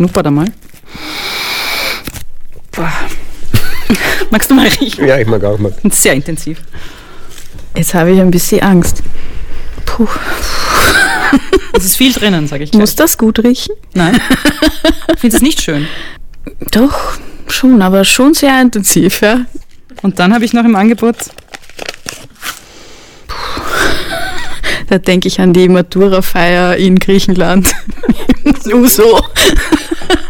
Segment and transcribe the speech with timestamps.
[0.00, 0.46] schnupper da mal.
[2.72, 2.90] Boah.
[4.30, 5.06] Magst du mal riechen?
[5.06, 5.74] Ja, ich mag auch mal.
[5.90, 6.62] Sehr intensiv.
[7.76, 9.02] Jetzt habe ich ein bisschen Angst.
[9.84, 10.08] Puh.
[11.74, 12.72] Es ist viel drinnen, sage ich.
[12.72, 13.74] Muss das gut riechen?
[13.92, 14.18] Nein.
[15.12, 15.86] Ich finde es nicht schön.
[16.70, 19.44] Doch, schon, aber schon sehr intensiv, ja.
[20.00, 21.16] Und dann habe ich noch im Angebot.
[24.88, 27.70] Da denke ich an die Matura-Feier in Griechenland.
[28.72, 29.20] Uso.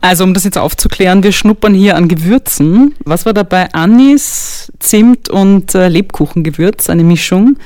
[0.00, 2.94] Also um das jetzt aufzuklären, wir schnuppern hier an Gewürzen.
[3.04, 3.72] Was war dabei?
[3.74, 7.56] Anis, Zimt und äh, Lebkuchengewürz, eine Mischung.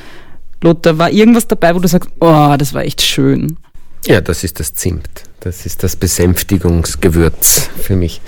[0.63, 3.59] Lothar, war irgendwas dabei, wo du sagst, oh, das war echt schön?
[4.07, 5.09] Ja, das ist das Zimt.
[5.41, 8.21] Das ist das Besänftigungsgewürz für mich.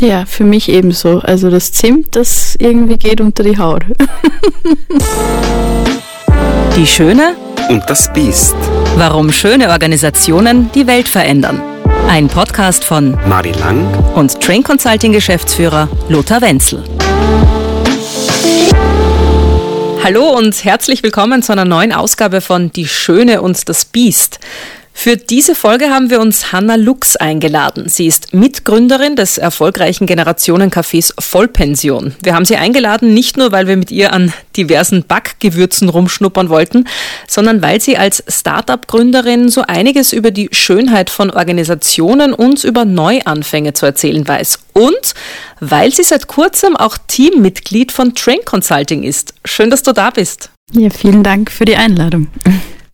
[0.00, 1.20] Ja, für mich ebenso.
[1.20, 3.84] Also das Zimt, das irgendwie geht unter die Haut.
[6.76, 7.36] Die Schöne
[7.68, 8.56] und das Biest.
[8.96, 11.60] Warum schöne Organisationen die Welt verändern.
[12.08, 16.84] Ein Podcast von Mari Lang und Train Consulting Geschäftsführer Lothar Wenzel.
[20.04, 24.40] Hallo und herzlich willkommen zu einer neuen Ausgabe von Die Schöne und das Biest.
[24.94, 27.88] Für diese Folge haben wir uns Hanna Lux eingeladen.
[27.88, 32.14] Sie ist Mitgründerin des erfolgreichen Generationencafés Vollpension.
[32.22, 36.86] Wir haben sie eingeladen, nicht nur, weil wir mit ihr an diversen Backgewürzen rumschnuppern wollten,
[37.26, 43.72] sondern weil sie als Start-up-Gründerin so einiges über die Schönheit von Organisationen und über Neuanfänge
[43.72, 44.60] zu erzählen weiß.
[44.74, 45.14] Und
[45.58, 49.34] weil sie seit kurzem auch Teammitglied von Train Consulting ist.
[49.44, 50.50] Schön, dass du da bist.
[50.72, 52.28] Ja, vielen Dank für die Einladung.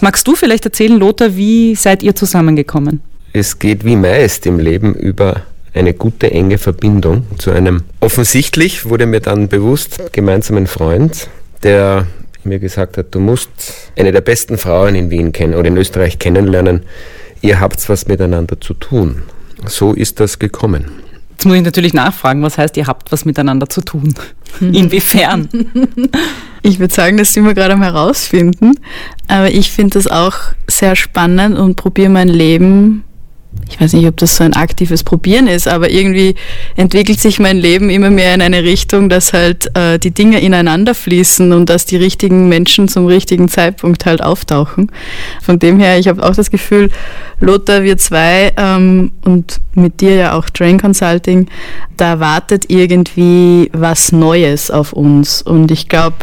[0.01, 3.01] Magst du vielleicht erzählen, Lothar, wie seid ihr zusammengekommen?
[3.33, 5.43] Es geht wie meist im Leben über
[5.75, 11.29] eine gute, enge Verbindung zu einem offensichtlich, wurde mir dann bewusst, gemeinsamen Freund,
[11.65, 12.07] der
[12.45, 13.51] mir gesagt hat, du musst
[13.97, 16.83] eine der besten Frauen in Wien kennen oder in Österreich kennenlernen.
[17.41, 19.23] Ihr habt was miteinander zu tun.
[19.67, 20.93] So ist das gekommen.
[21.39, 24.13] Jetzt muss ich natürlich nachfragen, was heißt, ihr habt was miteinander zu tun?
[24.61, 25.49] Inwiefern?
[26.63, 28.73] Ich würde sagen, das sind wir gerade am herausfinden.
[29.29, 30.35] Aber ich finde das auch
[30.67, 33.05] sehr spannend und probiere mein Leben
[33.69, 36.35] ich weiß nicht, ob das so ein aktives Probieren ist, aber irgendwie
[36.77, 40.95] entwickelt sich mein Leben immer mehr in eine Richtung, dass halt äh, die Dinge ineinander
[40.95, 44.91] fließen und dass die richtigen Menschen zum richtigen Zeitpunkt halt auftauchen.
[45.43, 46.91] Von dem her, ich habe auch das Gefühl,
[47.41, 51.49] Lothar, wir zwei ähm, und mit dir ja auch Train Consulting,
[51.97, 55.43] da wartet irgendwie was Neues auf uns.
[55.43, 56.17] Und ich glaube,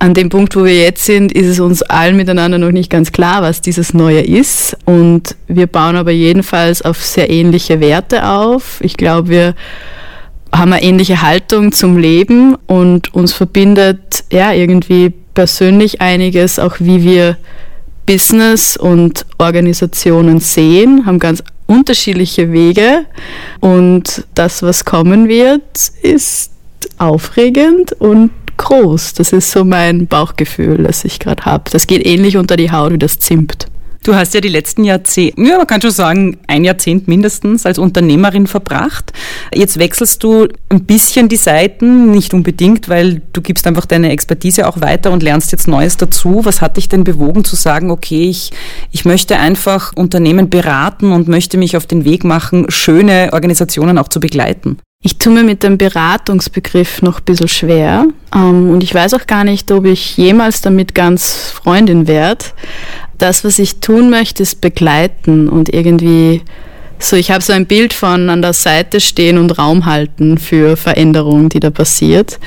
[0.00, 3.10] an dem Punkt, wo wir jetzt sind, ist es uns allen miteinander noch nicht ganz
[3.10, 4.76] klar, was dieses Neue ist.
[4.84, 8.80] Und wir bauen aber jedenfalls auf sehr ähnliche Werte auf.
[8.80, 9.54] Ich glaube, wir
[10.52, 17.02] haben eine ähnliche Haltung zum Leben und uns verbindet ja irgendwie persönlich einiges, auch wie
[17.02, 17.36] wir
[18.06, 23.04] Business und Organisationen sehen, haben ganz unterschiedliche Wege
[23.60, 25.62] und das, was kommen wird,
[26.02, 26.50] ist
[26.96, 29.14] aufregend und groß.
[29.14, 31.64] Das ist so mein Bauchgefühl, das ich gerade habe.
[31.70, 33.68] Das geht ähnlich unter die Haut wie das Zimt.
[34.04, 37.78] Du hast ja die letzten Jahrzehnte, ja, man kann schon sagen, ein Jahrzehnt mindestens als
[37.78, 39.12] Unternehmerin verbracht.
[39.52, 44.68] Jetzt wechselst du ein bisschen die Seiten, nicht unbedingt, weil du gibst einfach deine Expertise
[44.68, 46.44] auch weiter und lernst jetzt Neues dazu.
[46.44, 48.52] Was hat dich denn bewogen zu sagen, okay, ich,
[48.92, 54.08] ich möchte einfach Unternehmen beraten und möchte mich auf den Weg machen, schöne Organisationen auch
[54.08, 54.78] zu begleiten?
[55.00, 59.28] Ich tue mir mit dem Beratungsbegriff noch ein bisschen schwer ähm, und ich weiß auch
[59.28, 62.46] gar nicht, ob ich jemals damit ganz Freundin werde.
[63.16, 66.42] Das, was ich tun möchte, ist begleiten und irgendwie
[66.98, 70.76] so, ich habe so ein Bild von an der Seite stehen und Raum halten für
[70.76, 72.40] Veränderungen, die da passiert.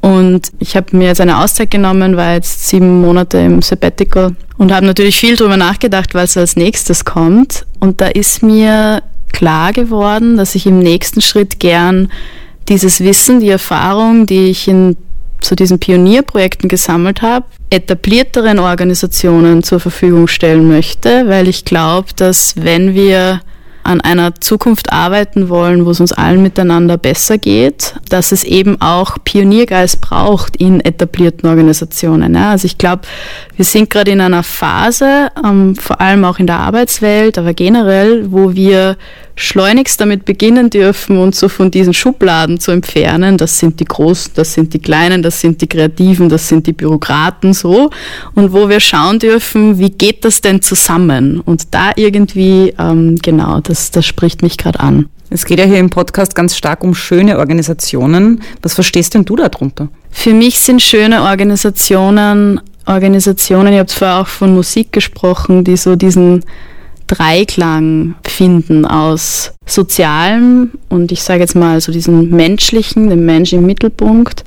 [0.00, 4.72] Und ich habe mir jetzt eine Auszeit genommen, war jetzt sieben Monate im Sabbatical und
[4.72, 7.66] habe natürlich viel darüber nachgedacht, was als nächstes kommt.
[7.80, 9.02] Und da ist mir
[9.32, 12.10] klar geworden, dass ich im nächsten Schritt gern
[12.68, 14.96] dieses Wissen, die Erfahrung, die ich in
[15.40, 22.54] zu diesen Pionierprojekten gesammelt habe, etablierteren Organisationen zur Verfügung stellen möchte, weil ich glaube, dass
[22.56, 23.40] wenn wir
[23.88, 28.78] an einer Zukunft arbeiten wollen, wo es uns allen miteinander besser geht, dass es eben
[28.82, 32.34] auch Pioniergeist braucht in etablierten Organisationen.
[32.34, 32.50] Ja.
[32.50, 33.02] Also ich glaube,
[33.56, 38.30] wir sind gerade in einer Phase, ähm, vor allem auch in der Arbeitswelt, aber generell,
[38.30, 38.98] wo wir
[39.38, 43.38] schleunigst damit beginnen dürfen, uns so von diesen Schubladen zu entfernen.
[43.38, 46.72] Das sind die Großen, das sind die Kleinen, das sind die Kreativen, das sind die
[46.72, 47.90] Bürokraten so.
[48.34, 51.40] Und wo wir schauen dürfen, wie geht das denn zusammen?
[51.40, 55.08] Und da irgendwie, ähm, genau, das, das spricht mich gerade an.
[55.30, 58.42] Es geht ja hier im Podcast ganz stark um schöne Organisationen.
[58.62, 59.88] Was verstehst denn du darunter?
[60.10, 65.94] Für mich sind schöne Organisationen Organisationen, ihr habt vorher auch von Musik gesprochen, die so
[65.94, 66.42] diesen
[67.08, 73.66] Dreiklang finden aus sozialem und ich sage jetzt mal so diesen menschlichen, dem Menschen im
[73.66, 74.44] Mittelpunkt,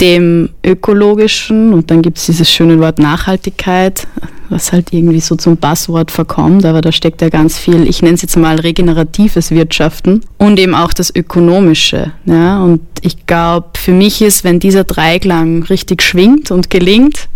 [0.00, 4.06] dem ökologischen und dann gibt es dieses schöne Wort Nachhaltigkeit,
[4.50, 8.14] was halt irgendwie so zum Passwort verkommt, aber da steckt ja ganz viel, ich nenne
[8.14, 12.12] es jetzt mal regeneratives Wirtschaften und eben auch das Ökonomische.
[12.26, 12.62] Ja?
[12.62, 17.28] Und ich glaube, für mich ist, wenn dieser Dreiklang richtig schwingt und gelingt,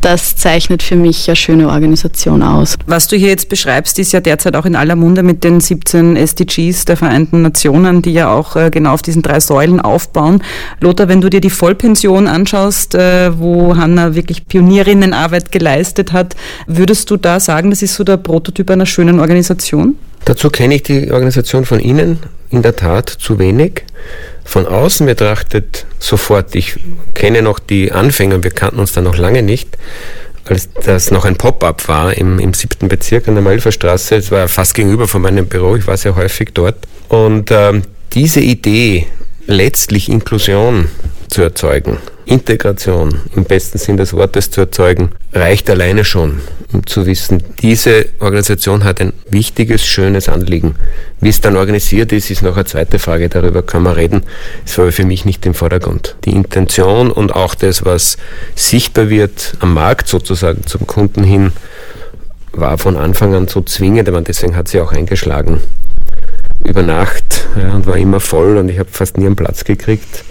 [0.00, 2.76] das zeichnet für mich eine schöne Organisation aus.
[2.86, 6.16] Was du hier jetzt beschreibst, ist ja derzeit auch in aller Munde mit den 17
[6.16, 10.42] SDGs der Vereinten Nationen, die ja auch äh, genau auf diesen drei Säulen aufbauen.
[10.80, 16.36] Lothar, wenn du dir die Vollpension anschaust, äh, wo Hanna wirklich Pionierinnenarbeit geleistet hat,
[16.66, 19.96] würdest du da sagen, das ist so der Prototyp einer schönen Organisation?
[20.24, 22.18] Dazu kenne ich die Organisation von Ihnen
[22.50, 23.84] in der Tat zu wenig.
[24.44, 26.78] Von außen betrachtet sofort, ich
[27.14, 29.78] kenne noch die Anfänger, wir kannten uns da noch lange nicht,
[30.44, 34.16] als das noch ein Pop-up war im, im siebten Bezirk an der Malferstraße.
[34.16, 36.76] Es war fast gegenüber von meinem Büro, ich war sehr häufig dort.
[37.08, 37.82] Und ähm,
[38.12, 39.06] diese Idee,
[39.46, 40.88] letztlich Inklusion
[41.28, 41.98] zu erzeugen,
[42.30, 46.38] Integration im besten Sinn des Wortes zu erzeugen, reicht alleine schon,
[46.72, 50.76] um zu wissen, diese Organisation hat ein wichtiges, schönes Anliegen.
[51.20, 54.22] Wie es dann organisiert ist, ist noch eine zweite Frage, darüber kann man reden.
[54.64, 56.14] Es war für mich nicht im Vordergrund.
[56.24, 58.16] Die Intention und auch das, was
[58.54, 61.50] sichtbar wird am Markt sozusagen zum Kunden hin,
[62.52, 65.60] war von Anfang an so zwingend, aber deswegen hat sie auch eingeschlagen
[66.64, 70.24] über Nacht ja, und war immer voll und ich habe fast nie einen Platz gekriegt.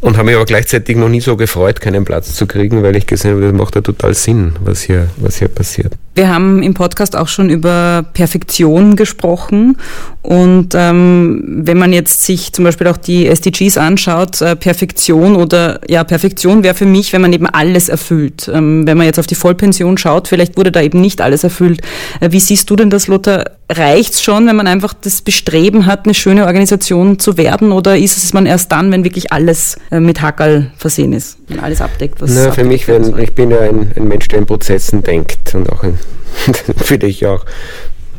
[0.00, 3.06] Und habe mich aber gleichzeitig noch nie so gefreut, keinen Platz zu kriegen, weil ich
[3.06, 5.92] gesehen habe, das macht ja total Sinn, was hier, was hier passiert.
[6.18, 9.76] Wir haben im Podcast auch schon über Perfektion gesprochen.
[10.20, 15.80] Und ähm, wenn man jetzt sich zum Beispiel auch die SDGs anschaut, äh, Perfektion oder
[15.88, 18.50] ja, Perfektion wäre für mich, wenn man eben alles erfüllt.
[18.52, 21.82] Ähm, wenn man jetzt auf die Vollpension schaut, vielleicht wurde da eben nicht alles erfüllt.
[22.18, 23.52] Äh, wie siehst du denn das, Lothar?
[23.70, 27.70] Reicht's schon, wenn man einfach das Bestreben hat, eine schöne Organisation zu werden?
[27.70, 31.60] Oder ist es man erst dann, wenn wirklich alles äh, mit Hackerl versehen ist, wenn
[31.60, 32.20] alles abdeckt?
[32.20, 35.54] Was Na, für mich, wenn, ich bin ja ein, ein Mensch, der in Prozessen denkt
[35.54, 35.98] und auch ein,
[36.76, 37.44] vielleicht auch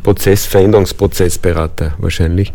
[0.03, 2.53] Prozess, Veränderungsprozessberater wahrscheinlich.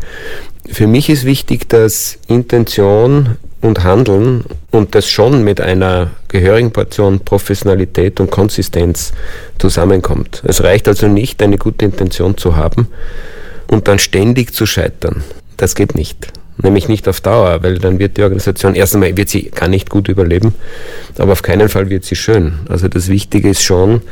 [0.71, 7.21] Für mich ist wichtig, dass Intention und Handeln und das schon mit einer gehörigen Portion
[7.21, 9.13] Professionalität und Konsistenz
[9.59, 10.43] zusammenkommt.
[10.47, 12.89] Es reicht also nicht, eine gute Intention zu haben
[13.69, 15.25] und dann ständig zu scheitern.
[15.57, 16.29] Das geht nicht.
[16.63, 19.91] Nämlich nicht auf Dauer, weil dann wird die Organisation, erst einmal wird sie gar nicht
[19.91, 20.55] gut überleben,
[21.19, 22.61] aber auf keinen Fall wird sie schön.
[22.69, 24.03] Also das Wichtige ist schon,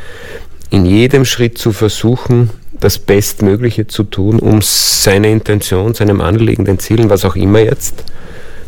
[0.73, 2.49] in jedem Schritt zu versuchen,
[2.81, 8.05] das Bestmögliche zu tun, um seine Intention, seinem Anliegen, den Zielen, was auch immer jetzt,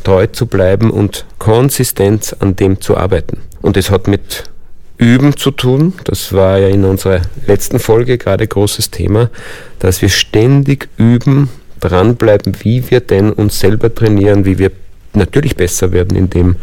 [0.04, 3.38] treu zu bleiben und konsistent an dem zu arbeiten.
[3.62, 4.44] Und es hat mit
[4.98, 5.94] Üben zu tun.
[6.04, 9.30] Das war ja in unserer letzten Folge gerade großes Thema,
[9.78, 11.48] dass wir ständig üben,
[11.80, 14.72] dranbleiben, wie wir denn uns selber trainieren, wie wir
[15.14, 16.56] natürlich besser werden in dem,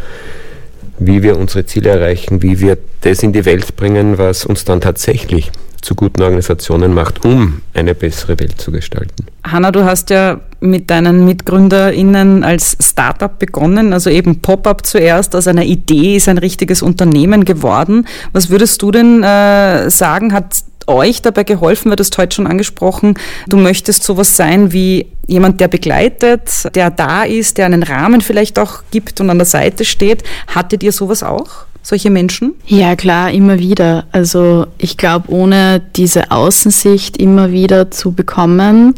[1.02, 4.82] wie wir unsere Ziele erreichen, wie wir das in die Welt bringen, was uns dann
[4.82, 5.52] tatsächlich
[5.82, 9.26] zu guten Organisationen macht, um eine bessere Welt zu gestalten.
[9.44, 15.48] Hanna, du hast ja mit deinen MitgründerInnen als Startup begonnen, also eben Pop-up zuerst, aus
[15.48, 18.06] einer Idee ist ein richtiges Unternehmen geworden.
[18.32, 23.16] Was würdest du denn äh, sagen, hat euch dabei geholfen, wird das heute schon angesprochen,
[23.48, 28.60] du möchtest sowas sein wie jemand, der begleitet, der da ist, der einen Rahmen vielleicht
[28.60, 30.24] auch gibt und an der Seite steht.
[30.48, 31.66] Hattet ihr sowas auch?
[31.84, 32.54] solche Menschen?
[32.68, 34.06] Ja, klar, immer wieder.
[34.12, 38.96] Also ich glaube, ohne diese Außensicht immer wieder zu bekommen,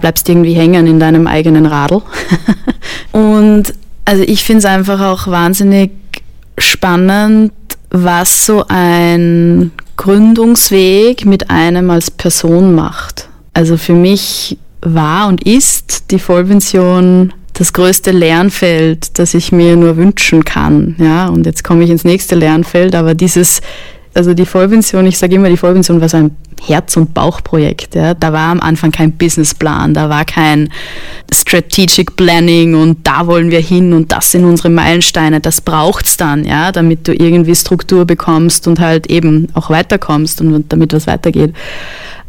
[0.00, 2.02] bleibst du irgendwie hängen in deinem eigenen Radl.
[3.12, 3.72] und
[4.04, 5.92] also ich finde es einfach auch wahnsinnig
[6.58, 7.52] spannend,
[7.90, 9.70] was so ein
[10.02, 13.28] Gründungsweg mit einem als Person macht.
[13.54, 19.96] Also für mich war und ist die Vollpension das größte Lernfeld, das ich mir nur
[19.96, 20.96] wünschen kann.
[20.98, 23.60] Ja, und jetzt komme ich ins nächste Lernfeld, aber dieses,
[24.14, 27.94] also die Vollpension, ich sage immer, die Vollpension war so ein Herz- und Bauchprojekt.
[27.94, 28.14] Ja.
[28.14, 30.70] Da war am Anfang kein Businessplan, da war kein
[31.32, 35.40] Strategic Planning und da wollen wir hin und das sind unsere Meilensteine.
[35.40, 40.72] Das braucht's dann, ja, damit du irgendwie Struktur bekommst und halt eben auch weiterkommst und
[40.72, 41.54] damit was weitergeht.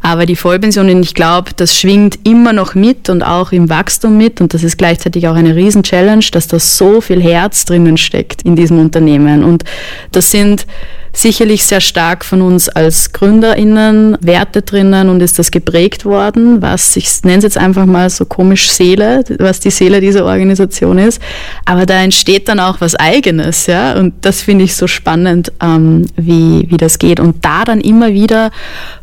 [0.04, 4.42] Aber die Vollpension, ich glaube, das schwingt immer noch mit und auch im Wachstum mit.
[4.42, 8.58] Und das ist gleichzeitig auch eine Riesen-Challenge, dass da so viel Herz drinnen steckt in
[8.58, 9.44] diesem Unternehmen.
[9.46, 9.64] Und
[10.12, 10.68] das sind
[11.16, 16.96] sicherlich sehr stark von uns als GründerInnen Werte drinnen und ist das geprägt worden, was
[16.96, 21.22] ich nenne es jetzt einfach mal so komisch Seele, was die Seele dieser Organisation ist.
[21.66, 23.94] Aber da entsteht dann auch was Eigenes, ja.
[23.94, 27.20] Und das finde ich so spannend, ähm, wie, wie das geht.
[27.20, 28.50] Und da dann immer wieder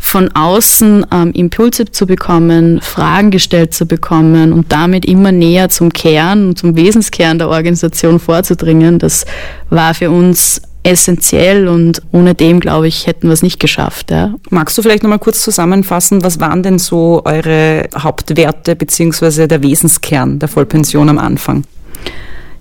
[0.00, 5.68] von außen außen ähm, Impulse zu bekommen, Fragen gestellt zu bekommen und damit immer näher
[5.68, 9.24] zum Kern, zum Wesenskern der Organisation vorzudringen, das
[9.70, 14.10] war für uns essentiell und ohne dem, glaube ich, hätten wir es nicht geschafft.
[14.10, 14.34] Ja.
[14.48, 20.38] Magst du vielleicht nochmal kurz zusammenfassen, was waren denn so eure Hauptwerte beziehungsweise der Wesenskern
[20.38, 21.64] der Vollpension am Anfang?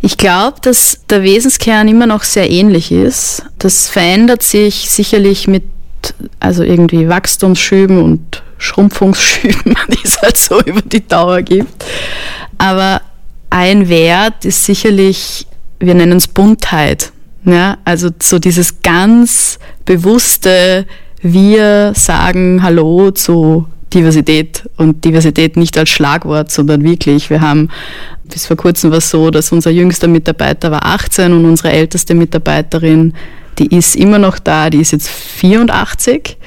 [0.02, 3.44] Ich glaube, dass der Wesenskern immer noch sehr ähnlich ist.
[3.58, 5.64] Das verändert sich sicherlich mit
[6.40, 11.86] also irgendwie Wachstumsschüben und Schrumpfungsschüben, die es halt so über die Dauer gibt.
[12.58, 13.02] Aber
[13.50, 15.48] ein Wert ist sicherlich,
[15.80, 17.12] wir nennen es Buntheit.
[17.46, 20.86] Ja, also so dieses ganz bewusste,
[21.22, 27.30] wir sagen Hallo zu Diversität und Diversität nicht als Schlagwort, sondern wirklich.
[27.30, 27.70] Wir haben
[28.30, 32.14] bis vor kurzem war es so, dass unser jüngster Mitarbeiter war 18 und unsere älteste
[32.14, 33.14] Mitarbeiterin,
[33.60, 36.38] die ist immer noch da, die ist jetzt 84.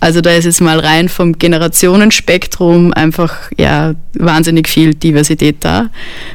[0.00, 5.90] Also da ist jetzt mal rein vom Generationenspektrum einfach ja wahnsinnig viel Diversität da.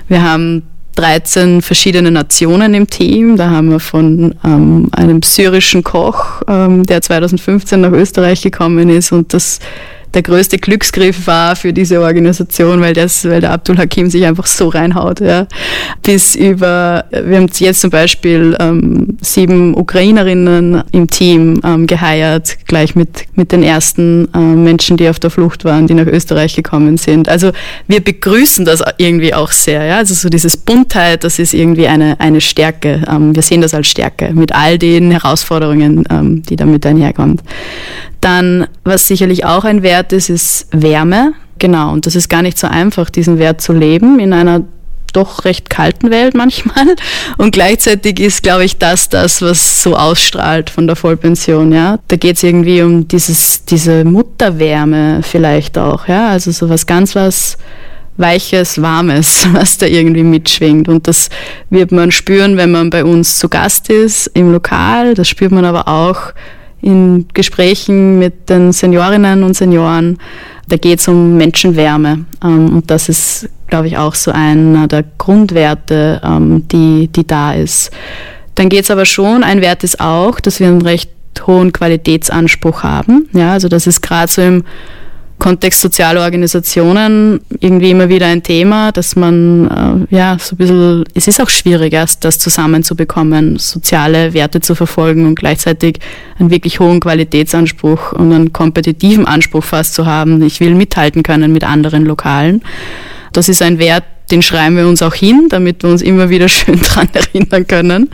[0.08, 0.64] Wir haben
[0.96, 3.38] 13 verschiedene Nationen im Team.
[3.38, 9.12] Da haben wir von ähm, einem syrischen Koch, ähm, der 2015 nach Österreich gekommen ist
[9.12, 9.60] und das
[10.14, 14.46] der größte Glücksgriff war für diese Organisation, weil, das, weil der Abdul Hakim sich einfach
[14.46, 15.20] so reinhaut.
[15.20, 15.48] Ja.
[16.04, 22.96] Bis über, wir haben jetzt zum Beispiel ähm, sieben Ukrainerinnen im Team ähm, geheiert, gleich
[22.96, 26.98] mit, mit den ersten ähm, Menschen, die auf der Flucht waren, die nach Österreich gekommen
[26.98, 27.30] sind.
[27.30, 27.52] Also
[27.88, 29.84] wir begrüßen das irgendwie auch sehr.
[29.84, 29.98] Ja.
[29.98, 33.04] Also so dieses Buntheit, das ist irgendwie eine, eine Stärke.
[33.10, 37.42] Ähm, wir sehen das als Stärke mit all den Herausforderungen, ähm, die damit einherkommen.
[38.22, 41.34] Dann, was sicherlich auch ein Wert ist, ist Wärme.
[41.60, 44.62] Genau, und das ist gar nicht so einfach, diesen Wert zu leben in einer
[45.14, 46.96] doch recht kalten Welt manchmal.
[47.38, 51.72] Und gleichzeitig ist, glaube ich, das das, was so ausstrahlt von der Vollpension.
[51.72, 56.08] Ja, da geht es irgendwie um dieses, diese Mutterwärme vielleicht auch.
[56.08, 57.58] Ja, also so was ganz was
[58.18, 60.88] Weiches, Warmes, was da irgendwie mitschwingt.
[60.90, 61.30] Und das
[61.70, 65.14] wird man spüren, wenn man bei uns zu Gast ist im Lokal.
[65.14, 66.34] Das spürt man aber auch
[66.82, 70.18] in Gesprächen mit den Seniorinnen und Senioren.
[70.70, 72.26] Da geht es um Menschenwärme.
[72.44, 77.54] Ähm, und das ist, glaube ich, auch so einer der Grundwerte, ähm, die, die da
[77.54, 77.92] ist.
[78.56, 81.12] Dann geht es aber schon, ein Wert ist auch, dass wir einen recht
[81.46, 83.30] hohen Qualitätsanspruch haben.
[83.34, 84.64] Ja, also das ist gerade so im
[85.40, 91.04] Kontext soziale Organisationen irgendwie immer wieder ein Thema, dass man, äh, ja, so ein bisschen,
[91.14, 96.00] es ist auch schwierig, erst das zusammenzubekommen, soziale Werte zu verfolgen und gleichzeitig
[96.40, 100.42] einen wirklich hohen Qualitätsanspruch und einen kompetitiven Anspruch fast zu haben.
[100.42, 102.64] Ich will mithalten können mit anderen Lokalen.
[103.34, 106.48] Das ist ein Wert, den schreiben wir uns auch hin, damit wir uns immer wieder
[106.50, 108.10] schön dran erinnern können.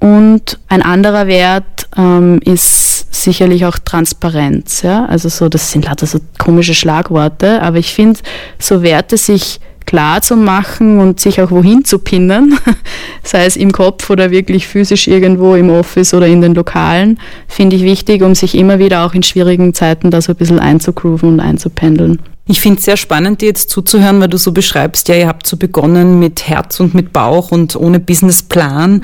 [0.00, 4.82] Und ein anderer Wert ähm, ist sicherlich auch Transparenz.
[4.82, 5.06] Ja?
[5.06, 8.20] Also so, das sind lauter so komische Schlagworte, aber ich finde,
[8.58, 12.58] so Werte sich klar zu machen und sich auch wohin zu pinnen,
[13.22, 17.18] sei es im Kopf oder wirklich physisch irgendwo im Office oder in den Lokalen,
[17.48, 20.58] finde ich wichtig, um sich immer wieder auch in schwierigen Zeiten da so ein bisschen
[20.58, 22.20] einzugrooven und einzupendeln.
[22.46, 25.46] Ich finde es sehr spannend, dir jetzt zuzuhören, weil du so beschreibst, ja, ihr habt
[25.46, 29.02] so begonnen mit Herz und mit Bauch und ohne Businessplan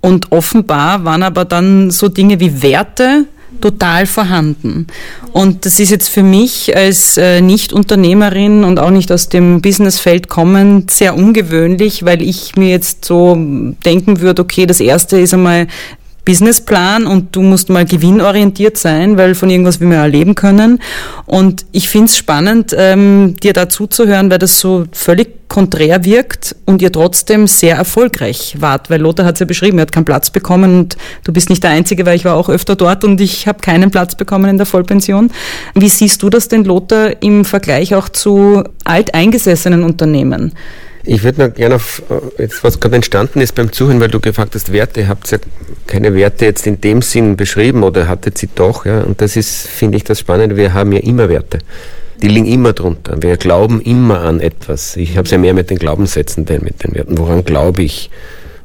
[0.00, 3.26] und offenbar waren aber dann so Dinge wie Werte
[3.60, 4.86] total vorhanden.
[5.32, 10.28] Und das ist jetzt für mich als äh, Nicht-Unternehmerin und auch nicht aus dem Businessfeld
[10.28, 13.36] kommend sehr ungewöhnlich, weil ich mir jetzt so
[13.84, 15.66] denken würde, okay, das erste ist einmal
[16.26, 20.80] Businessplan und du musst mal gewinnorientiert sein, weil von irgendwas will man erleben können.
[21.24, 26.56] Und ich finde es spannend, ähm, dir da zuzuhören, weil das so völlig konträr wirkt
[26.66, 30.04] und ihr trotzdem sehr erfolgreich wart, weil Lothar hat es ja beschrieben, er hat keinen
[30.04, 33.20] Platz bekommen und du bist nicht der Einzige, weil ich war auch öfter dort und
[33.20, 35.30] ich habe keinen Platz bekommen in der Vollpension.
[35.74, 40.52] Wie siehst du das denn, Lothar, im Vergleich auch zu alteingesessenen Unternehmen?
[41.08, 44.18] Ich würde noch gerne auf, äh, jetzt, was gerade entstanden ist beim Zuhören, weil du
[44.18, 45.38] gefragt hast, Werte, habt ihr
[45.86, 49.02] keine Werte jetzt in dem Sinn beschrieben oder hattet sie doch, ja?
[49.02, 51.58] Und das ist, finde ich, das Spannende, wir haben ja immer Werte.
[52.22, 53.22] Die liegen immer drunter.
[53.22, 54.96] Wir glauben immer an etwas.
[54.96, 57.18] Ich habe es ja mehr mit den Glaubenssätzen denn mit den Werten.
[57.18, 58.10] Woran glaube ich?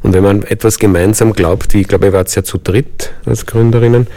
[0.02, 3.46] Und wenn man etwas gemeinsam glaubt, wie ich glaube, ihr wart ja zu dritt als
[3.46, 4.08] Gründerinnen,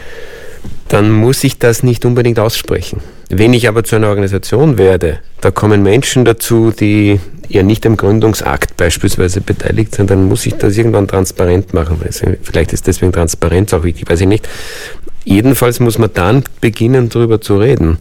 [0.87, 3.01] dann muss ich das nicht unbedingt aussprechen.
[3.29, 7.97] Wenn ich aber zu einer Organisation werde, da kommen Menschen dazu, die ja nicht am
[7.97, 12.01] Gründungsakt beispielsweise beteiligt sind, dann muss ich das irgendwann transparent machen.
[12.05, 14.47] Also vielleicht ist deswegen Transparenz auch wichtig, weiß ich nicht.
[15.23, 17.97] Jedenfalls muss man dann beginnen, darüber zu reden.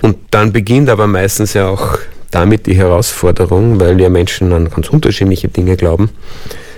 [0.00, 1.98] Und dann beginnt aber meistens ja auch
[2.30, 6.10] damit die Herausforderung, weil ja Menschen an ganz unterschiedliche Dinge glauben.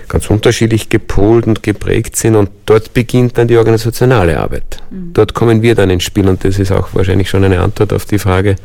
[0.07, 4.77] ganz unterschiedlich gepolt und geprägt sind und dort beginnt dann die organisationale Arbeit.
[4.89, 5.13] Mhm.
[5.13, 8.05] Dort kommen wir dann ins Spiel und das ist auch wahrscheinlich schon eine Antwort auf
[8.05, 8.55] die Frage,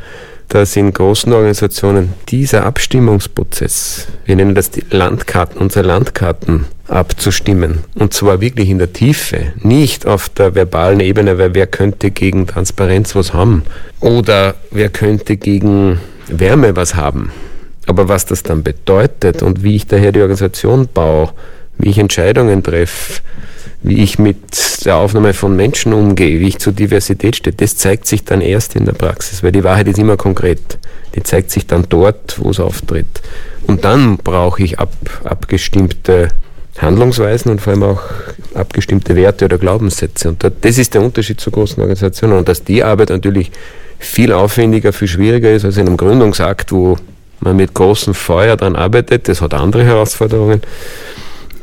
[0.51, 7.79] dass in großen Organisationen dieser Abstimmungsprozess, wir nennen das die Landkarten, unsere Landkarten abzustimmen.
[7.95, 12.49] Und zwar wirklich in der Tiefe, nicht auf der verbalen Ebene, weil wer könnte gegen
[12.49, 13.63] Transparenz was haben
[14.01, 17.31] oder wer könnte gegen Wärme was haben.
[17.87, 21.31] Aber was das dann bedeutet und wie ich daher die Organisation baue,
[21.79, 23.23] wie ich Entscheidungen treffe,
[23.83, 28.07] wie ich mit der Aufnahme von Menschen umgehe, wie ich zur Diversität stehe, das zeigt
[28.07, 30.79] sich dann erst in der Praxis, weil die Wahrheit ist immer konkret.
[31.15, 33.07] Die zeigt sich dann dort, wo es auftritt.
[33.67, 34.93] Und dann brauche ich ab,
[35.25, 36.29] abgestimmte
[36.79, 38.01] Handlungsweisen und vor allem auch
[38.55, 40.29] abgestimmte Werte oder Glaubenssätze.
[40.29, 42.39] Und das ist der Unterschied zu großen Organisationen.
[42.39, 43.51] Und dass die Arbeit natürlich
[43.99, 46.97] viel aufwendiger, viel schwieriger ist als in einem Gründungsakt, wo
[47.41, 50.63] man mit großem Feuer daran arbeitet, das hat andere Herausforderungen,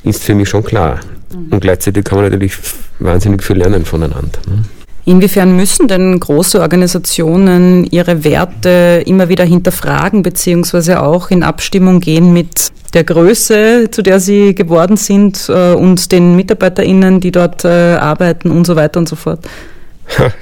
[0.03, 0.99] ist für mich schon klar.
[1.33, 1.53] Mhm.
[1.53, 2.57] Und gleichzeitig kann man natürlich
[2.99, 4.39] wahnsinnig viel lernen voneinander.
[4.47, 4.63] Ne?
[5.05, 12.33] Inwiefern müssen denn große Organisationen ihre Werte immer wieder hinterfragen, beziehungsweise auch in Abstimmung gehen
[12.33, 17.95] mit der Größe, zu der sie geworden sind äh, und den MitarbeiterInnen, die dort äh,
[17.95, 19.39] arbeiten und so weiter und so fort?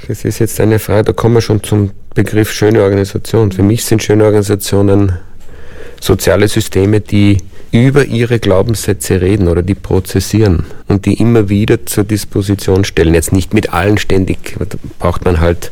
[0.08, 3.52] Das ist jetzt eine Frage, da kommen wir schon zum Begriff schöne Organisation.
[3.52, 5.12] Für mich sind schöne Organisationen
[6.02, 7.38] soziale Systeme, die
[7.72, 13.14] über ihre Glaubenssätze reden oder die prozessieren und die immer wieder zur Disposition stellen.
[13.14, 15.72] Jetzt nicht mit allen ständig, da braucht man halt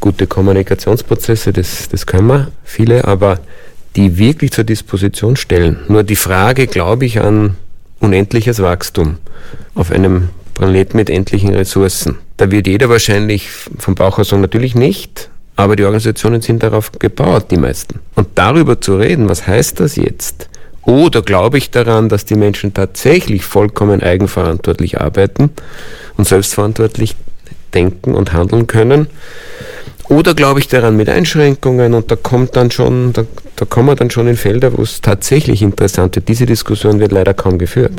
[0.00, 3.40] gute Kommunikationsprozesse, das, das können wir, viele, aber
[3.96, 5.80] die wirklich zur Disposition stellen.
[5.88, 7.56] Nur die Frage, glaube ich, an
[7.98, 9.18] unendliches Wachstum
[9.74, 12.18] auf einem Planeten mit endlichen Ressourcen.
[12.36, 16.92] Da wird jeder wahrscheinlich vom Bauch aus sagen, natürlich nicht, aber die Organisationen sind darauf
[16.92, 18.00] gebaut, die meisten.
[18.14, 20.48] Und darüber zu reden, was heißt das jetzt?
[20.90, 25.50] Oder glaube ich daran, dass die Menschen tatsächlich vollkommen eigenverantwortlich arbeiten
[26.16, 27.14] und selbstverantwortlich
[27.72, 29.06] denken und handeln können?
[30.08, 33.22] Oder glaube ich daran mit Einschränkungen und da kommt dann schon, da,
[33.54, 36.26] da kommen wir dann schon in Felder, wo es tatsächlich interessant wird.
[36.26, 37.92] Diese Diskussion wird leider kaum geführt.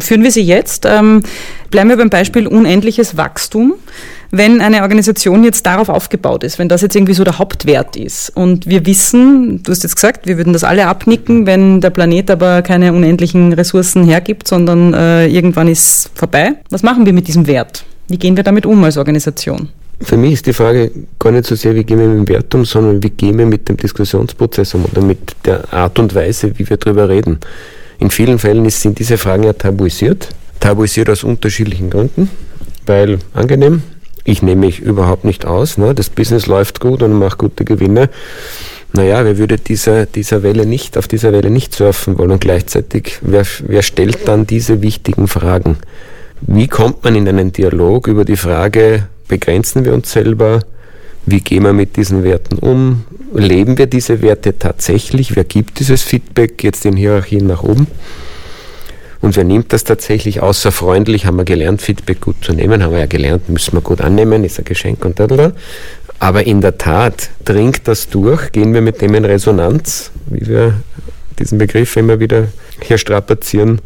[0.00, 0.84] Führen wir sie jetzt.
[0.84, 1.22] Ähm,
[1.70, 3.74] bleiben wir beim Beispiel unendliches Wachstum
[4.34, 8.30] wenn eine Organisation jetzt darauf aufgebaut ist, wenn das jetzt irgendwie so der Hauptwert ist
[8.34, 12.30] und wir wissen, du hast jetzt gesagt, wir würden das alle abnicken, wenn der Planet
[12.30, 16.54] aber keine unendlichen Ressourcen hergibt, sondern äh, irgendwann ist vorbei.
[16.70, 17.84] Was machen wir mit diesem Wert?
[18.08, 19.68] Wie gehen wir damit um als Organisation?
[20.00, 22.54] Für mich ist die Frage gar nicht so sehr, wie gehen wir mit dem Wert
[22.54, 26.58] um, sondern wie gehen wir mit dem Diskussionsprozess um oder mit der Art und Weise,
[26.58, 27.38] wie wir darüber reden.
[27.98, 30.30] In vielen Fällen sind diese Fragen ja tabuisiert.
[30.58, 32.30] Tabuisiert aus unterschiedlichen Gründen,
[32.86, 33.82] weil angenehm,
[34.24, 35.78] ich nehme mich überhaupt nicht aus.
[35.78, 35.94] Ne?
[35.94, 38.08] Das Business läuft gut und macht gute Gewinne.
[38.94, 42.30] Naja, wer würde dieser, dieser Welle nicht, auf dieser Welle nicht surfen wollen?
[42.30, 45.78] Und gleichzeitig, wer, wer stellt dann diese wichtigen Fragen?
[46.42, 50.60] Wie kommt man in einen Dialog über die Frage, begrenzen wir uns selber?
[51.24, 53.04] Wie gehen wir mit diesen Werten um?
[53.32, 55.36] Leben wir diese Werte tatsächlich?
[55.36, 57.86] Wer gibt dieses Feedback jetzt in Hierarchien nach oben?
[59.22, 62.92] Und wer nimmt das tatsächlich außer freundlich, haben wir gelernt, Feedback gut zu nehmen, haben
[62.92, 65.52] wir ja gelernt, müssen wir gut annehmen, ist ein Geschenk und da, da.
[66.18, 70.74] Aber in der Tat dringt das durch, gehen wir mit dem in Resonanz, wie wir
[71.38, 72.48] diesen Begriff immer wieder
[72.80, 73.80] hier strapazieren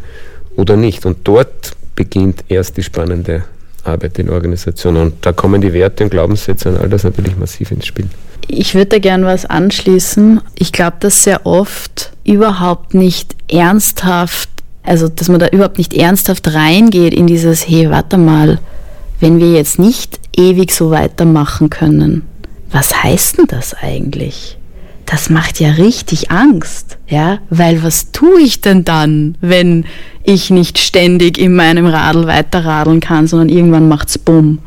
[0.57, 1.05] oder nicht.
[1.05, 3.44] Und dort beginnt erst die spannende
[3.85, 5.03] Arbeit in Organisationen.
[5.03, 8.09] Und da kommen die Werte und Glaubenssätze und all das natürlich massiv ins Spiel.
[8.49, 10.40] Ich würde da gerne was anschließen.
[10.55, 14.49] Ich glaube, dass sehr oft überhaupt nicht ernsthaft
[14.87, 18.59] also, dass man da überhaupt nicht ernsthaft reingeht in dieses, hey, warte mal,
[19.20, 22.22] wenn wir jetzt nicht ewig so weitermachen können,
[22.70, 24.59] was heißt denn das eigentlich?
[25.05, 29.85] Das macht ja richtig Angst, ja, weil was tue ich denn dann, wenn
[30.25, 34.59] ich nicht ständig in meinem Radl weiterradeln kann, sondern irgendwann macht's bumm.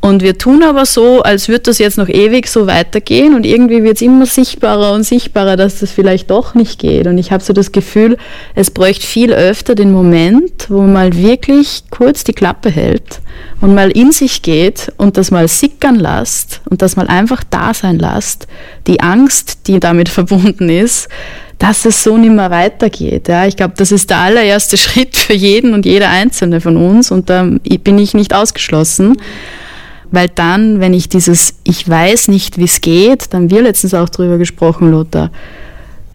[0.00, 3.82] Und wir tun aber so, als würde das jetzt noch ewig so weitergehen und irgendwie
[3.82, 7.06] wird es immer sichtbarer und sichtbarer, dass das vielleicht doch nicht geht.
[7.06, 8.16] Und ich habe so das Gefühl,
[8.54, 13.20] es bräuchte viel öfter den Moment, wo man mal wirklich kurz die Klappe hält
[13.60, 17.74] und mal in sich geht und das mal sickern lässt und das mal einfach da
[17.74, 18.46] sein lässt.
[18.86, 21.10] Die Angst, die damit verbunden ist,
[21.58, 23.28] dass es so nicht mehr weitergeht.
[23.28, 27.10] Ja, ich glaube, das ist der allererste Schritt für jeden und jede einzelne von uns
[27.10, 29.18] und da bin ich nicht ausgeschlossen
[30.10, 34.08] weil dann, wenn ich dieses, ich weiß nicht, wie es geht, dann wir letztens auch
[34.08, 35.30] drüber gesprochen, Lothar,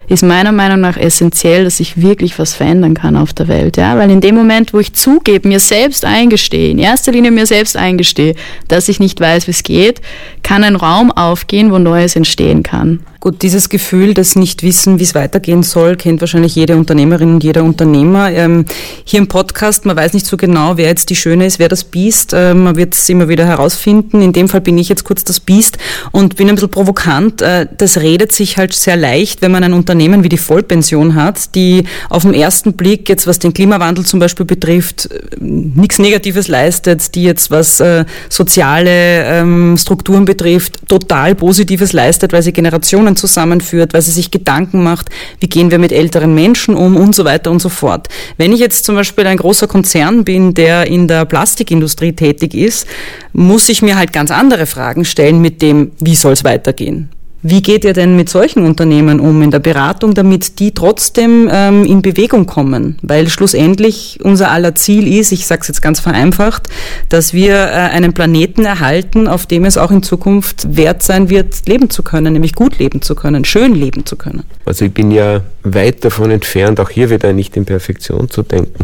[0.08, 3.76] ist meiner Meinung nach essentiell, dass ich wirklich was verändern kann auf der Welt.
[3.76, 3.98] Ja?
[3.98, 7.76] Weil in dem Moment, wo ich zugebe, mir selbst eingestehe, in erster Linie mir selbst
[7.76, 8.34] eingestehe,
[8.68, 10.00] dass ich nicht weiß, wie es geht,
[10.42, 13.00] kann ein Raum aufgehen, wo Neues entstehen kann.
[13.26, 17.42] Gut, dieses Gefühl, das nicht wissen, wie es weitergehen soll, kennt wahrscheinlich jede Unternehmerin und
[17.42, 18.30] jeder Unternehmer.
[18.30, 18.66] Ähm,
[19.04, 21.82] hier im Podcast, man weiß nicht so genau, wer jetzt die Schöne ist, wer das
[21.82, 22.34] Biest.
[22.34, 24.22] Ähm, man wird es immer wieder herausfinden.
[24.22, 25.76] In dem Fall bin ich jetzt kurz das Biest
[26.12, 27.42] und bin ein bisschen provokant.
[27.42, 31.56] Äh, das redet sich halt sehr leicht, wenn man ein Unternehmen wie die Vollpension hat,
[31.56, 36.46] die auf den ersten Blick jetzt, was den Klimawandel zum Beispiel betrifft, äh, nichts Negatives
[36.46, 43.15] leistet, die jetzt, was äh, soziale ähm, Strukturen betrifft, total Positives leistet, weil sie Generationen
[43.16, 45.08] zusammenführt, weil sie sich Gedanken macht,
[45.40, 48.08] wie gehen wir mit älteren Menschen um und so weiter und so fort.
[48.36, 52.86] Wenn ich jetzt zum Beispiel ein großer Konzern bin, der in der Plastikindustrie tätig ist,
[53.32, 57.10] muss ich mir halt ganz andere Fragen stellen mit dem, wie soll es weitergehen?
[57.48, 61.84] Wie geht ihr denn mit solchen Unternehmen um in der Beratung, damit die trotzdem ähm,
[61.84, 62.98] in Bewegung kommen?
[63.02, 66.68] Weil schlussendlich unser aller Ziel ist, ich sage es jetzt ganz vereinfacht,
[67.08, 71.68] dass wir äh, einen Planeten erhalten, auf dem es auch in Zukunft wert sein wird,
[71.68, 74.42] leben zu können, nämlich gut leben zu können, schön leben zu können.
[74.64, 78.82] Also ich bin ja weit davon entfernt, auch hier wieder nicht in Perfektion zu denken.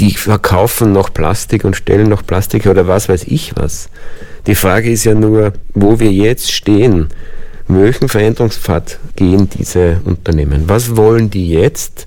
[0.00, 3.88] Die verkaufen noch Plastik und stellen noch Plastik oder was weiß ich was.
[4.46, 7.08] Die Frage ist ja nur, wo wir jetzt stehen
[7.80, 10.64] welchen Veränderungspfad gehen diese Unternehmen?
[10.66, 12.06] Was wollen die jetzt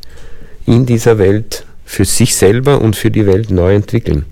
[0.65, 4.25] in dieser Welt für sich selber und für die Welt neu entwickeln?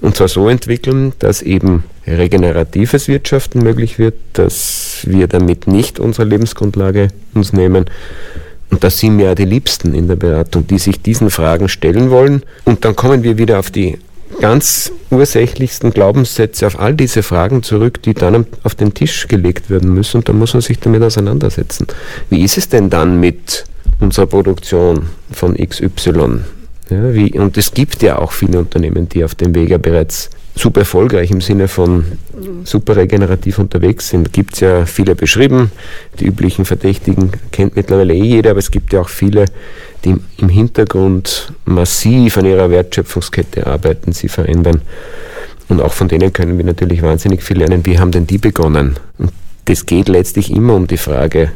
[0.00, 6.28] Und zwar so entwickeln, dass eben regeneratives Wirtschaften möglich wird, dass wir damit nicht unsere
[6.28, 7.86] Lebensgrundlage uns nehmen.
[8.70, 12.10] Und das sind mir ja die Liebsten in der Beratung, die sich diesen Fragen stellen
[12.10, 12.42] wollen.
[12.64, 13.98] Und dann kommen wir wieder auf die
[14.40, 19.92] ganz ursächlichsten Glaubenssätze auf all diese Fragen zurück, die dann auf den Tisch gelegt werden
[19.94, 21.86] müssen und da muss man sich damit auseinandersetzen.
[22.30, 23.64] Wie ist es denn dann mit
[24.00, 26.40] unserer Produktion von XY?
[26.90, 30.30] Ja, wie, und es gibt ja auch viele Unternehmen, die auf dem Weg ja bereits
[30.56, 32.04] super erfolgreich im Sinne von
[32.64, 34.32] super regenerativ unterwegs sind.
[34.32, 35.70] Gibt es ja viele beschrieben.
[36.20, 39.46] Die üblichen Verdächtigen kennt mittlerweile eh jeder, aber es gibt ja auch viele,
[40.04, 44.82] die im Hintergrund massiv an ihrer Wertschöpfungskette arbeiten, sie verändern.
[45.68, 47.84] Und auch von denen können wir natürlich wahnsinnig viel lernen.
[47.86, 48.96] Wie haben denn die begonnen?
[49.18, 49.32] Und
[49.64, 51.52] das geht letztlich immer um die Frage,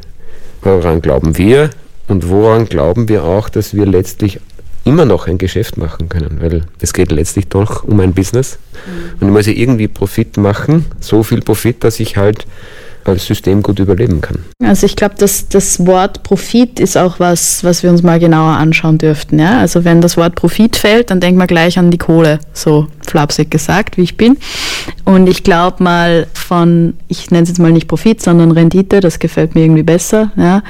[0.63, 1.71] woran glauben wir
[2.09, 4.41] und woran glauben wir auch, dass wir letztlich
[4.89, 8.59] immer noch ein Geschäft machen können, weil es geht letztlich doch um ein Business.
[8.87, 9.21] Mhm.
[9.21, 12.47] Und ich muss ja irgendwie Profit machen, so viel Profit, dass ich halt
[13.05, 14.39] als System gut überleben kann.
[14.63, 18.53] Also ich glaube, dass das Wort Profit ist auch was, was wir uns mal genauer
[18.53, 19.39] anschauen dürften.
[19.39, 19.61] Ja?
[19.61, 23.51] Also wenn das Wort Profit fällt, dann denkt man gleich an die Kohle, so flapsig
[23.51, 24.37] gesagt, wie ich bin.
[25.05, 29.19] Und ich glaube mal von, ich nenne es jetzt mal nicht Profit, sondern Rendite, das
[29.19, 30.33] gefällt mir irgendwie besser.
[30.37, 30.63] Ja?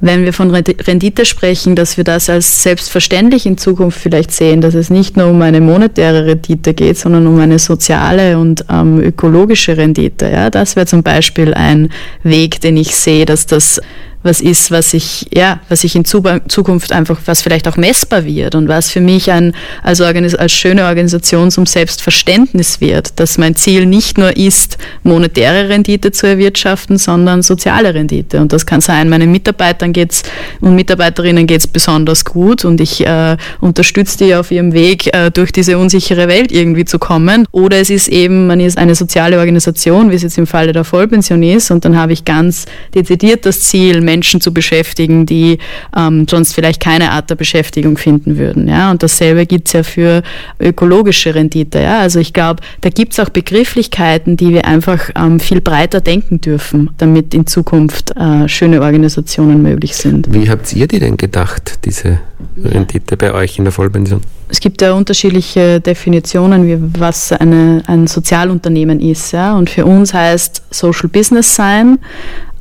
[0.00, 4.74] Wenn wir von Rendite sprechen, dass wir das als selbstverständlich in Zukunft vielleicht sehen, dass
[4.74, 9.76] es nicht nur um eine monetäre Rendite geht, sondern um eine soziale und ähm, ökologische
[9.76, 10.30] Rendite.
[10.30, 11.90] Ja, das wäre zum Beispiel ein
[12.22, 13.80] Weg, den ich sehe, dass das
[14.22, 18.54] was ist, was ich, ja, was ich in Zukunft einfach, was vielleicht auch messbar wird
[18.54, 23.86] und was für mich ein, als, als schöne Organisation zum Selbstverständnis wird, dass mein Ziel
[23.86, 28.40] nicht nur ist, monetäre Rendite zu erwirtschaften, sondern soziale Rendite.
[28.40, 30.22] Und das kann sein, meinen Mitarbeitern geht's
[30.60, 35.50] und Mitarbeiterinnen geht's besonders gut und ich äh, unterstütze die auf ihrem Weg, äh, durch
[35.50, 37.46] diese unsichere Welt irgendwie zu kommen.
[37.52, 40.84] Oder es ist eben, man ist eine soziale Organisation, wie es jetzt im Falle der
[40.84, 45.58] Vollpension ist, und dann habe ich ganz dezidiert das Ziel, Menschen zu beschäftigen, die
[45.96, 48.66] ähm, sonst vielleicht keine Art der Beschäftigung finden würden.
[48.66, 48.90] Ja?
[48.90, 50.22] Und dasselbe gibt es ja für
[50.58, 51.78] ökologische Rendite.
[51.80, 52.00] Ja?
[52.00, 56.40] Also ich glaube, da gibt es auch Begrifflichkeiten, die wir einfach ähm, viel breiter denken
[56.40, 60.26] dürfen, damit in Zukunft äh, schöne Organisationen möglich sind.
[60.32, 62.18] Wie habt ihr die denn gedacht, diese
[62.56, 64.20] Rendite bei euch in der Vollpension?
[64.48, 69.30] Es gibt ja unterschiedliche Definitionen, wie was eine, ein Sozialunternehmen ist.
[69.32, 69.56] Ja?
[69.56, 71.98] Und für uns heißt Social Business sein,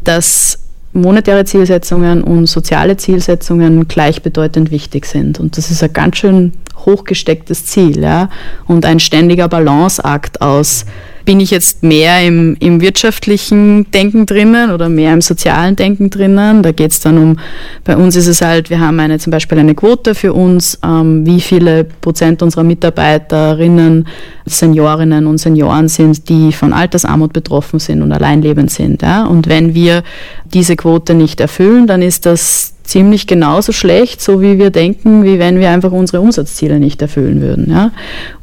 [0.03, 0.59] dass
[0.93, 5.39] monetäre Zielsetzungen und soziale Zielsetzungen gleichbedeutend wichtig sind.
[5.39, 6.53] Und das ist ein ganz schön
[6.85, 8.29] hochgestecktes Ziel ja?
[8.67, 10.85] und ein ständiger Balanceakt aus
[11.29, 16.63] bin ich jetzt mehr im, im wirtschaftlichen Denken drinnen oder mehr im sozialen Denken drinnen.
[16.63, 17.39] Da geht es dann um,
[17.83, 21.27] bei uns ist es halt, wir haben eine zum Beispiel eine Quote für uns, ähm,
[21.27, 24.07] wie viele Prozent unserer Mitarbeiterinnen
[24.47, 29.03] Seniorinnen und Senioren sind, die von Altersarmut betroffen sind und alleinlebend sind.
[29.03, 29.25] Ja?
[29.25, 30.03] Und wenn wir
[30.51, 35.37] diese Quote nicht erfüllen, dann ist das ziemlich genauso schlecht, so wie wir denken, wie
[35.37, 37.69] wenn wir einfach unsere Umsatzziele nicht erfüllen würden.
[37.69, 37.91] Ja?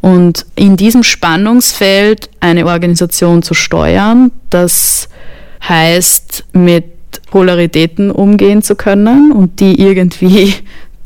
[0.01, 5.09] Und in diesem Spannungsfeld eine Organisation zu steuern, das
[5.69, 6.85] heißt mit
[7.31, 10.55] Polaritäten umgehen zu können und die irgendwie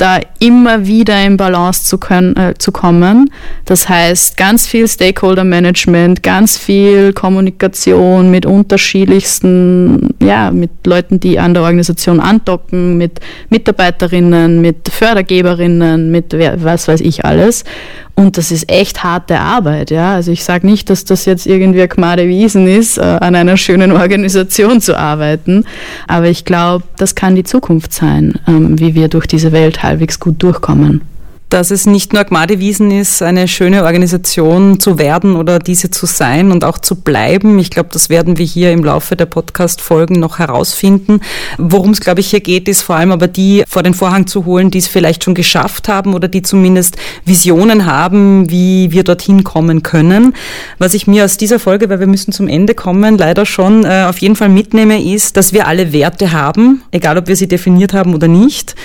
[0.00, 3.30] da immer wieder in Balance zu, können, äh, zu kommen.
[3.66, 11.52] Das heißt, ganz viel Stakeholder-Management, ganz viel Kommunikation mit unterschiedlichsten, ja, mit Leuten, die an
[11.52, 17.64] der Organisation andocken, mit Mitarbeiterinnen, mit Fördergeberinnen, mit was weiß ich alles.
[18.14, 20.14] Und das ist echt harte Arbeit, ja.
[20.14, 23.92] Also ich sage nicht, dass das jetzt irgendwie Gmade Wiesen ist, äh, an einer schönen
[23.92, 25.64] Organisation zu arbeiten,
[26.06, 30.20] aber ich glaube, das kann die Zukunft sein, ähm, wie wir durch diese Welt halbwegs
[30.20, 31.02] gut durchkommen
[31.50, 36.52] dass es nicht nur Gmadewiesen ist, eine schöne Organisation zu werden oder diese zu sein
[36.52, 37.58] und auch zu bleiben.
[37.58, 41.20] Ich glaube, das werden wir hier im Laufe der Podcast-Folgen noch herausfinden.
[41.58, 44.44] Worum es, glaube ich, hier geht, ist vor allem aber die vor den Vorhang zu
[44.44, 49.42] holen, die es vielleicht schon geschafft haben oder die zumindest Visionen haben, wie wir dorthin
[49.42, 50.34] kommen können.
[50.78, 54.06] Was ich mir aus dieser Folge, weil wir müssen zum Ende kommen, leider schon äh,
[54.08, 57.92] auf jeden Fall mitnehme, ist, dass wir alle Werte haben, egal ob wir sie definiert
[57.92, 58.76] haben oder nicht.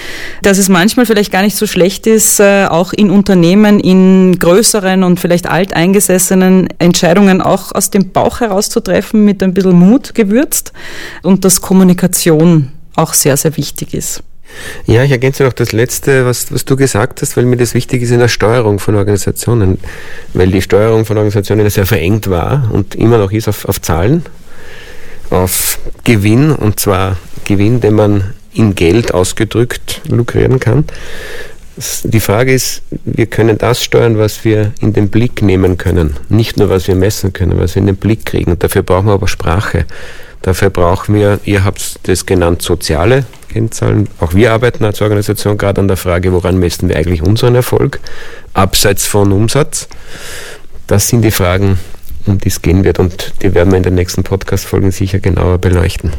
[0.41, 5.03] Dass es manchmal vielleicht gar nicht so schlecht ist, äh, auch in Unternehmen, in größeren
[5.03, 10.73] und vielleicht alteingesessenen Entscheidungen auch aus dem Bauch herauszutreffen, mit ein bisschen Mut gewürzt
[11.21, 14.23] und dass Kommunikation auch sehr, sehr wichtig ist.
[14.85, 18.01] Ja, ich ergänze noch das Letzte, was, was du gesagt hast, weil mir das wichtig
[18.03, 19.79] ist in der Steuerung von Organisationen,
[20.33, 24.23] weil die Steuerung von Organisationen sehr verengt war und immer noch ist auf, auf Zahlen,
[25.29, 30.85] auf Gewinn und zwar Gewinn, den man in Geld ausgedrückt lukrieren kann.
[32.03, 36.15] Die Frage ist, wir können das steuern, was wir in den Blick nehmen können.
[36.29, 38.51] Nicht nur, was wir messen können, was wir in den Blick kriegen.
[38.51, 39.85] Und dafür brauchen wir aber Sprache.
[40.41, 44.07] Dafür brauchen wir, ihr habt das genannt, soziale Kennzahlen.
[44.19, 47.99] Auch wir arbeiten als Organisation gerade an der Frage, woran messen wir eigentlich unseren Erfolg,
[48.53, 49.87] abseits von Umsatz.
[50.87, 51.79] Das sind die Fragen,
[52.25, 55.57] um die es gehen wird und die werden wir in den nächsten Podcast-Folgen sicher genauer
[55.57, 56.11] beleuchten.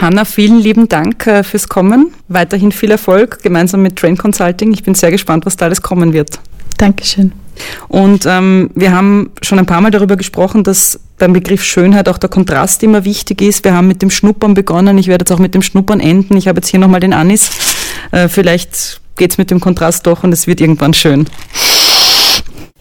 [0.00, 2.12] Hanna, vielen lieben Dank äh, fürs Kommen.
[2.28, 4.72] Weiterhin viel Erfolg gemeinsam mit Train Consulting.
[4.72, 6.40] Ich bin sehr gespannt, was da alles kommen wird.
[6.78, 7.32] Dankeschön.
[7.88, 12.18] Und ähm, wir haben schon ein paar Mal darüber gesprochen, dass beim Begriff Schönheit auch
[12.18, 13.64] der Kontrast immer wichtig ist.
[13.64, 14.98] Wir haben mit dem Schnuppern begonnen.
[14.98, 16.36] Ich werde jetzt auch mit dem Schnuppern enden.
[16.36, 17.50] Ich habe jetzt hier nochmal den Anis.
[18.10, 21.26] Äh, vielleicht geht es mit dem Kontrast doch und es wird irgendwann schön.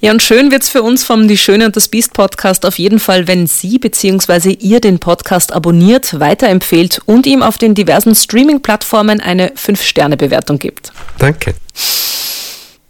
[0.03, 2.99] Ja, und schön wird's für uns vom Die Schöne und das Biest Podcast auf jeden
[2.99, 4.51] Fall, wenn Sie bzw.
[4.51, 10.91] ihr den Podcast abonniert, weiterempfehlt und ihm auf den diversen Streaming-Plattformen eine 5-Sterne-Bewertung gibt.
[11.19, 11.53] Danke.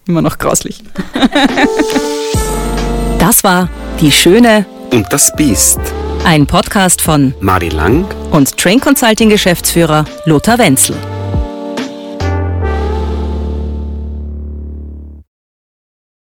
[0.08, 0.84] Immer noch grauslich.
[3.19, 3.69] das war
[4.02, 5.82] Die Schöne und das Biest.
[6.26, 10.95] Ein Podcast von Mari Lang und Train Consulting Geschäftsführer Lothar Wenzel.